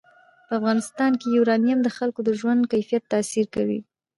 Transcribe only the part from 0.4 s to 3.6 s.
په افغانستان کې یورانیم د خلکو د ژوند په کیفیت تاثیر